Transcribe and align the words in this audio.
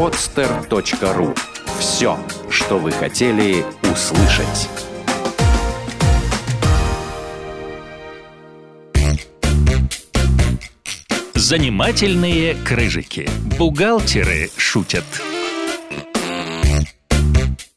podster.ru 0.00 1.36
Все, 1.78 2.18
что 2.48 2.78
вы 2.78 2.90
хотели 2.90 3.62
услышать. 3.82 4.70
Занимательные 11.34 12.54
крыжики. 12.54 13.28
Бухгалтеры 13.58 14.48
шутят. 14.56 15.04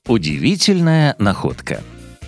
Удивительная 0.08 1.18
находка. 1.20 1.84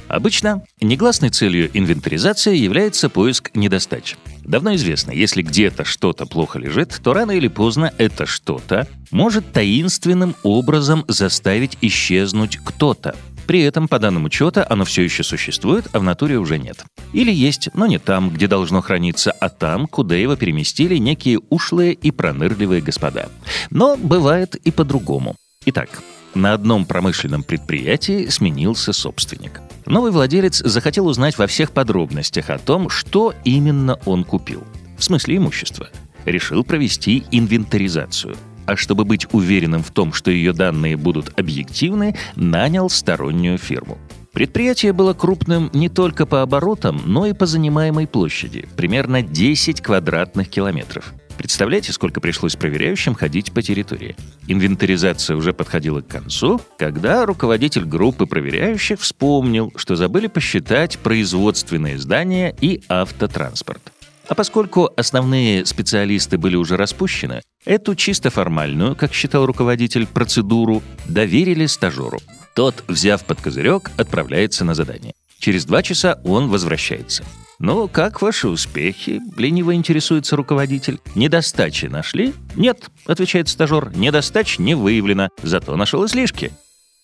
Обычно 0.08 0.64
негласной 0.82 1.30
целью 1.30 1.70
инвентаризации 1.74 2.56
является 2.56 3.10
поиск 3.10 3.52
недостач. 3.56 4.16
Давно 4.44 4.76
известно, 4.76 5.12
если 5.12 5.42
где-то 5.42 5.84
что-то 5.84 6.26
плохо 6.26 6.60
лежит, 6.60 7.00
то 7.04 7.14
рано 7.14 7.32
или 7.32 7.48
поздно 7.48 7.92
это 7.98 8.26
что-то 8.26 8.88
может 9.12 9.52
таинственным 9.52 10.36
образом 10.44 11.04
заставить 11.08 11.78
исчезнуть 11.82 12.58
кто-то. 12.58 13.16
При 13.48 13.62
этом, 13.62 13.88
по 13.88 14.00
данным 14.00 14.26
учета, 14.26 14.66
оно 14.70 14.86
все 14.86 15.04
еще 15.04 15.24
существует, 15.24 15.88
а 15.94 16.00
в 16.00 16.04
натуре 16.04 16.38
уже 16.38 16.58
нет. 16.58 16.84
Или 17.14 17.32
есть, 17.32 17.70
но 17.76 17.86
не 17.86 18.00
там, 18.00 18.32
где 18.32 18.48
должно 18.48 18.82
храниться, 18.82 19.32
а 19.32 19.50
там, 19.50 19.88
куда 19.88 20.16
его 20.16 20.36
переместили 20.36 20.98
некие 20.98 21.40
ушлые 21.50 21.94
и 21.94 22.12
пронырливые 22.12 22.82
господа. 22.82 23.30
Но 23.70 23.98
бывает 23.98 24.56
и 24.56 24.72
по-другому. 24.72 25.36
Итак, 25.66 26.02
на 26.34 26.54
одном 26.54 26.86
промышленном 26.86 27.44
предприятии 27.44 28.28
сменился 28.28 28.94
собственник. 28.94 29.62
Новый 29.86 30.12
владелец 30.12 30.62
захотел 30.64 31.08
узнать 31.08 31.38
во 31.38 31.46
всех 31.46 31.72
подробностях 31.72 32.50
о 32.50 32.58
том, 32.58 32.90
что 32.90 33.34
именно 33.44 34.00
он 34.06 34.24
купил. 34.24 34.64
В 34.98 35.04
смысле 35.04 35.38
имущества. 35.38 35.90
Решил 36.26 36.64
провести 36.64 37.24
инвентаризацию. 37.32 38.36
А 38.66 38.76
чтобы 38.76 39.06
быть 39.06 39.28
уверенным 39.32 39.84
в 39.84 39.92
том, 39.92 40.12
что 40.12 40.32
ее 40.32 40.54
данные 40.54 40.98
будут 40.98 41.38
объективны, 41.40 42.16
нанял 42.36 42.90
стороннюю 42.90 43.60
фирму. 43.60 44.00
Предприятие 44.36 44.92
было 44.92 45.14
крупным 45.14 45.70
не 45.74 45.88
только 45.88 46.26
по 46.26 46.42
оборотам, 46.42 47.02
но 47.06 47.26
и 47.26 47.32
по 47.32 47.46
занимаемой 47.46 48.06
площади, 48.06 48.68
примерно 48.76 49.22
10 49.22 49.80
квадратных 49.80 50.50
километров. 50.50 51.14
Представляете, 51.38 51.94
сколько 51.94 52.20
пришлось 52.20 52.58
проверяющим 52.58 53.16
ходить 53.16 53.54
по 53.54 53.62
территории? 53.62 54.18
Инвентаризация 54.48 55.38
уже 55.38 55.54
подходила 55.54 56.02
к 56.02 56.08
концу, 56.08 56.60
когда 56.78 57.26
руководитель 57.26 57.86
группы 57.86 58.26
проверяющих 58.26 59.00
вспомнил, 59.00 59.72
что 59.78 59.96
забыли 59.96 60.28
посчитать 60.28 61.00
производственные 61.00 61.98
здания 61.98 62.54
и 62.60 62.82
автотранспорт. 62.90 63.95
А 64.28 64.34
поскольку 64.36 64.92
основные 64.98 65.66
специалисты 65.66 66.38
были 66.38 66.56
уже 66.56 66.78
распущены, 66.78 67.42
эту 67.66 67.96
чисто 67.96 68.30
формальную, 68.30 68.96
как 68.96 69.14
считал 69.14 69.46
руководитель, 69.46 70.08
процедуру 70.08 70.82
доверили 71.08 71.66
стажеру. 71.68 72.20
Тот, 72.56 72.84
взяв 72.88 73.24
под 73.26 73.42
козырек, 73.42 73.92
отправляется 73.98 74.66
на 74.66 74.74
задание. 74.74 75.14
Через 75.40 75.66
два 75.66 75.84
часа 75.84 76.20
он 76.24 76.50
возвращается. 76.50 77.24
«Ну, 77.60 77.88
как 77.88 78.22
ваши 78.22 78.50
успехи?»— 78.50 79.22
лениво 79.38 79.76
интересуется 79.76 80.36
руководитель. 80.36 81.00
«Недостачи 81.14 81.86
нашли?» 81.86 82.34
«Нет»,— 82.56 82.90
отвечает 83.06 83.48
стажер,— 83.48 83.92
«недостач 83.96 84.60
не 84.60 84.76
выявлено, 84.76 85.30
зато 85.42 85.76
нашел 85.78 86.06
излишки». 86.06 86.52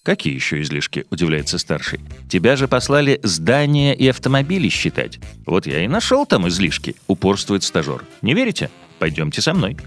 «Какие 0.04 0.34
еще 0.34 0.62
излишки?»— 0.62 1.06
удивляется 1.12 1.60
старший. 1.60 2.00
«Тебя 2.28 2.56
же 2.56 2.68
послали 2.68 3.20
здания 3.22 3.94
и 3.94 4.08
автомобили 4.08 4.68
считать. 4.68 5.20
Вот 5.46 5.68
я 5.68 5.84
и 5.84 5.88
нашел 5.88 6.26
там 6.26 6.48
излишки»,— 6.48 6.96
упорствует 7.08 7.64
стажер. 7.64 8.04
«Не 8.24 8.34
верите? 8.34 8.72
Пойдемте 8.98 9.42
со 9.42 9.54
мной». 9.54 9.78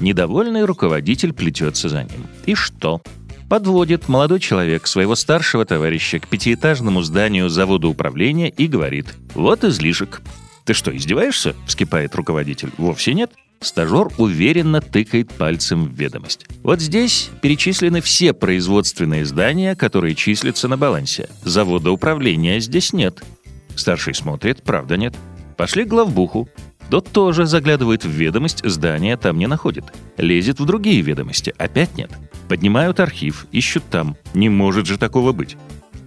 Недовольный 0.00 0.64
руководитель 0.64 1.32
плетется 1.32 1.88
за 1.88 2.04
ним. 2.04 2.26
И 2.46 2.54
что? 2.54 3.02
Подводит 3.48 4.08
молодой 4.08 4.40
человек 4.40 4.86
своего 4.86 5.14
старшего 5.14 5.64
товарища 5.64 6.18
к 6.18 6.28
пятиэтажному 6.28 7.02
зданию 7.02 7.48
завода 7.48 7.88
управления 7.88 8.48
и 8.48 8.68
говорит 8.68 9.14
«Вот 9.34 9.64
излишек». 9.64 10.22
«Ты 10.64 10.74
что, 10.74 10.96
издеваешься?»— 10.96 11.56
вскипает 11.66 12.14
руководитель. 12.14 12.70
«Вовсе 12.78 13.14
нет». 13.14 13.32
Стажер 13.60 14.08
уверенно 14.18 14.80
тыкает 14.80 15.32
пальцем 15.32 15.86
в 15.86 15.92
ведомость. 15.92 16.46
Вот 16.62 16.80
здесь 16.80 17.30
перечислены 17.42 18.00
все 18.00 18.32
производственные 18.32 19.24
здания, 19.24 19.74
которые 19.74 20.14
числятся 20.14 20.68
на 20.68 20.76
балансе. 20.76 21.28
Завода 21.42 21.90
управления 21.90 22.60
здесь 22.60 22.92
нет. 22.92 23.22
Старший 23.74 24.14
смотрит, 24.14 24.62
правда 24.62 24.96
нет. 24.96 25.14
Пошли 25.56 25.84
к 25.84 25.88
главбуху. 25.88 26.48
Тот 26.88 27.10
тоже 27.10 27.46
заглядывает 27.46 28.04
в 28.04 28.08
ведомость, 28.08 28.64
здания 28.64 29.16
там 29.16 29.36
не 29.38 29.46
находит. 29.46 29.84
Лезет 30.16 30.58
в 30.60 30.64
другие 30.64 31.02
ведомости, 31.02 31.52
опять 31.58 31.96
нет. 31.96 32.10
Поднимают 32.48 32.98
архив, 33.00 33.46
ищут 33.52 33.84
там. 33.90 34.16
Не 34.34 34.48
может 34.48 34.86
же 34.86 34.96
такого 34.96 35.32
быть. 35.32 35.56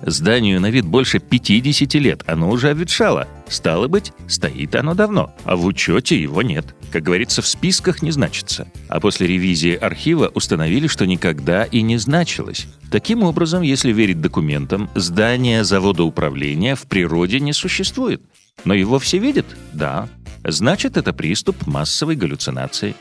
Зданию 0.06 0.60
на 0.60 0.70
вид 0.70 0.86
больше 0.86 1.20
50 1.20 1.94
лет, 1.96 2.24
оно 2.26 2.50
уже 2.50 2.70
обветшало. 2.70 3.28
Стало 3.48 3.88
быть, 3.88 4.14
стоит 4.28 4.76
оно 4.76 4.94
давно, 4.94 5.36
а 5.44 5.56
в 5.56 5.66
учете 5.66 6.20
его 6.20 6.42
нет. 6.42 6.76
Как 6.92 7.04
говорится, 7.04 7.42
в 7.42 7.48
списках 7.48 8.02
не 8.02 8.12
значится. 8.12 8.68
А 8.88 9.00
после 9.00 9.28
ревизии 9.28 9.76
архива 9.76 10.32
установили, 10.34 10.88
что 10.88 11.06
никогда 11.06 11.66
и 11.66 11.82
не 11.82 11.98
значилось. 11.98 12.68
Таким 12.90 13.24
образом, 13.24 13.62
если 13.62 13.92
верить 13.92 14.22
документам, 14.22 14.90
здание 14.96 15.64
завода 15.64 16.04
управления 16.04 16.76
в 16.76 16.84
природе 16.84 17.40
не 17.40 17.54
существует. 17.54 18.22
Но 18.66 18.74
его 18.74 19.00
все 19.00 19.18
видят? 19.18 19.46
Да. 19.74 20.10
Значит, 20.44 20.98
это 20.98 21.14
приступ 21.14 21.68
массовой 21.68 22.16
галлюцинации. 22.16 22.96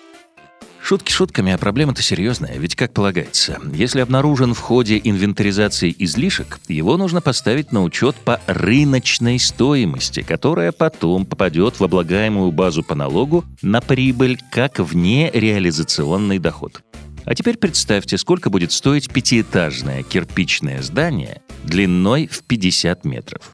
Шутки 0.90 1.12
шутками, 1.12 1.52
а 1.52 1.56
проблема-то 1.56 2.02
серьезная, 2.02 2.58
ведь 2.58 2.74
как 2.74 2.92
полагается, 2.92 3.60
если 3.72 4.00
обнаружен 4.00 4.54
в 4.54 4.58
ходе 4.58 5.00
инвентаризации 5.04 5.94
излишек, 5.96 6.58
его 6.66 6.96
нужно 6.96 7.20
поставить 7.20 7.70
на 7.70 7.84
учет 7.84 8.16
по 8.16 8.40
рыночной 8.48 9.38
стоимости, 9.38 10.22
которая 10.22 10.72
потом 10.72 11.26
попадет 11.26 11.78
в 11.78 11.84
облагаемую 11.84 12.50
базу 12.50 12.82
по 12.82 12.96
налогу 12.96 13.44
на 13.62 13.80
прибыль 13.80 14.40
как 14.50 14.80
вне 14.80 15.30
реализационный 15.32 16.40
доход. 16.40 16.82
А 17.24 17.36
теперь 17.36 17.56
представьте, 17.56 18.18
сколько 18.18 18.50
будет 18.50 18.72
стоить 18.72 19.12
пятиэтажное 19.12 20.02
кирпичное 20.02 20.82
здание 20.82 21.40
длиной 21.62 22.26
в 22.26 22.42
50 22.42 23.04
метров. 23.04 23.52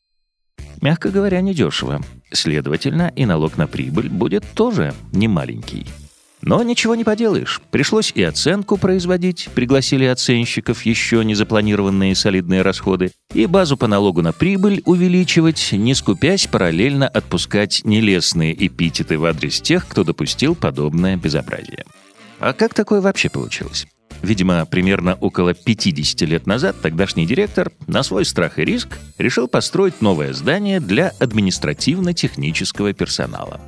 Мягко 0.80 1.10
говоря, 1.10 1.42
недешево. 1.42 2.00
Следовательно, 2.32 3.12
и 3.14 3.26
налог 3.26 3.58
на 3.58 3.66
прибыль 3.66 4.08
будет 4.08 4.47
тоже 4.54 4.94
немаленький. 5.12 5.86
Но 6.47 6.62
ничего 6.62 6.95
не 6.95 7.03
поделаешь. 7.03 7.61
Пришлось 7.73 8.12
и 8.15 8.23
оценку 8.23 8.77
производить, 8.77 9.49
пригласили 9.53 10.05
оценщиков, 10.05 10.87
еще 10.87 11.25
не 11.25 11.34
запланированные 11.34 12.15
солидные 12.15 12.62
расходы, 12.62 13.11
и 13.34 13.47
базу 13.47 13.77
по 13.77 13.89
налогу 13.89 14.23
на 14.23 14.33
прибыль 14.33 14.81
увеличивать, 14.84 15.73
не 15.73 15.93
скупясь 15.93 16.47
параллельно 16.47 17.09
отпускать 17.09 17.81
нелестные 17.84 18.55
эпитеты 18.65 19.19
в 19.19 19.25
адрес 19.25 19.61
тех, 19.61 19.89
кто 19.89 20.05
допустил 20.05 20.55
подобное 20.55 21.17
безобразие. 21.17 21.84
А 22.39 22.53
как 22.53 22.75
такое 22.75 23.01
вообще 23.01 23.28
получилось? 23.28 23.89
Видимо, 24.23 24.65
примерно 24.67 25.15
около 25.15 25.53
50 25.53 26.21
лет 26.28 26.47
назад 26.47 26.77
тогдашний 26.81 27.27
директор 27.27 27.73
на 27.89 28.05
свой 28.05 28.25
страх 28.25 28.61
и 28.61 28.65
риск 28.65 28.99
решил 29.19 29.49
построить 29.49 30.01
новое 30.01 30.33
здание 30.33 30.78
для 30.78 31.13
административно-технического 31.19 32.93
персонала. 32.93 33.61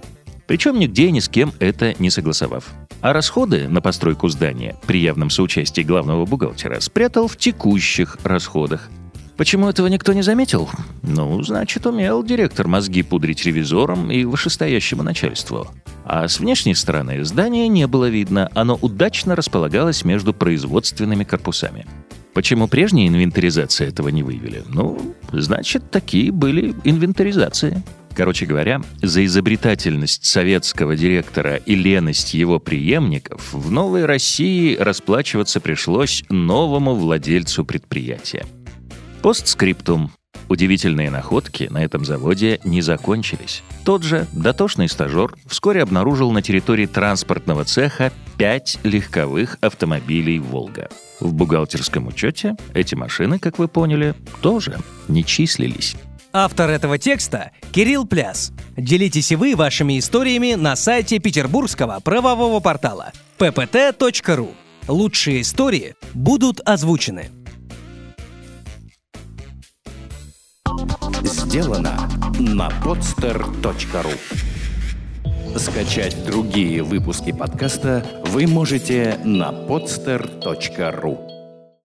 Причем 0.48 0.78
нигде 0.78 1.10
ни 1.10 1.20
с 1.20 1.28
кем 1.28 1.52
это 1.60 1.94
не 1.98 2.10
согласовав. 2.10 2.72
А 3.02 3.12
расходы 3.12 3.68
на 3.68 3.80
постройку 3.80 4.28
здания 4.28 4.76
при 4.86 5.00
явном 5.00 5.30
соучастии 5.30 5.82
главного 5.82 6.24
бухгалтера 6.24 6.80
спрятал 6.80 7.28
в 7.28 7.36
текущих 7.36 8.16
расходах. 8.24 8.90
Почему 9.36 9.68
этого 9.68 9.86
никто 9.86 10.12
не 10.14 10.22
заметил? 10.22 10.68
Ну, 11.02 11.40
значит, 11.44 11.86
умел 11.86 12.24
директор 12.24 12.66
мозги 12.66 13.04
пудрить 13.04 13.44
ревизорам 13.44 14.10
и 14.10 14.24
вышестоящему 14.24 15.04
начальству. 15.04 15.68
А 16.04 16.26
с 16.26 16.40
внешней 16.40 16.74
стороны 16.74 17.24
здания 17.24 17.68
не 17.68 17.86
было 17.86 18.08
видно, 18.08 18.50
оно 18.54 18.74
удачно 18.74 19.36
располагалось 19.36 20.02
между 20.02 20.32
производственными 20.32 21.22
корпусами. 21.22 21.86
Почему 22.32 22.68
прежняя 22.68 23.06
инвентаризация 23.06 23.88
этого 23.88 24.08
не 24.08 24.22
выявили? 24.22 24.64
Ну, 24.68 25.14
значит, 25.30 25.90
такие 25.90 26.32
были 26.32 26.74
инвентаризации. 26.84 27.82
Короче 28.18 28.46
говоря, 28.46 28.82
за 29.00 29.24
изобретательность 29.24 30.24
советского 30.24 30.96
директора 30.96 31.54
и 31.54 31.76
леность 31.76 32.34
его 32.34 32.58
преемников 32.58 33.52
в 33.52 33.70
Новой 33.70 34.06
России 34.06 34.74
расплачиваться 34.74 35.60
пришлось 35.60 36.24
новому 36.28 36.96
владельцу 36.96 37.64
предприятия. 37.64 38.44
Постскриптум. 39.22 40.10
Удивительные 40.48 41.12
находки 41.12 41.68
на 41.70 41.84
этом 41.84 42.04
заводе 42.04 42.58
не 42.64 42.82
закончились. 42.82 43.62
Тот 43.84 44.02
же 44.02 44.26
дотошный 44.32 44.88
стажер 44.88 45.36
вскоре 45.46 45.80
обнаружил 45.80 46.32
на 46.32 46.42
территории 46.42 46.86
транспортного 46.86 47.64
цеха 47.64 48.12
пять 48.36 48.80
легковых 48.82 49.58
автомобилей 49.60 50.40
«Волга». 50.40 50.88
В 51.20 51.32
бухгалтерском 51.34 52.08
учете 52.08 52.56
эти 52.74 52.96
машины, 52.96 53.38
как 53.38 53.60
вы 53.60 53.68
поняли, 53.68 54.16
тоже 54.40 54.76
не 55.06 55.24
числились. 55.24 55.94
Автор 56.40 56.70
этого 56.70 56.98
текста– 56.98 57.50
Кирилл 57.72 58.06
Пляс. 58.06 58.52
Делитесь 58.76 59.32
и 59.32 59.34
вы 59.34 59.56
вашими 59.56 59.98
историями 59.98 60.54
на 60.54 60.76
сайте 60.76 61.18
петербургского 61.18 61.98
правового 61.98 62.60
портала 62.60 63.10
ppt.ru. 63.40 64.54
Лучшие 64.86 65.40
истории 65.40 65.96
будут 66.14 66.60
озвучены. 66.64 67.32
Сделано 71.24 72.08
на 72.38 72.68
podster.ru 72.84 74.16
Скачать 75.58 76.24
другие 76.24 76.84
выпуски 76.84 77.32
подкаста 77.32 78.06
вы 78.26 78.46
можете 78.46 79.18
на 79.24 79.50
podster.ru 79.50 81.37